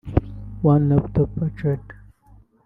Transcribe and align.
One 0.63 0.89
Laptop 0.89 1.29
Per 1.35 1.51
Child 1.57 1.87